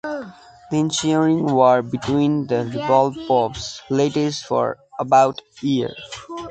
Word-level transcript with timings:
The 0.71 0.79
ensuing 0.79 1.45
war 1.45 1.83
between 1.83 2.47
the 2.47 2.63
rival 2.75 3.13
Popes 3.27 3.83
lasted 3.87 4.33
for 4.33 4.79
about 4.97 5.41
a 5.61 5.65
year. 5.67 5.95